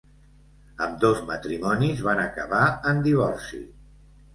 Ambdós 0.85 1.21
matrimonis 1.29 2.03
van 2.11 2.25
acabar 2.27 2.67
en 2.95 3.09
divorci. 3.11 3.67